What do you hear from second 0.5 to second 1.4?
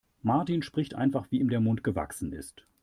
spricht einfach, wie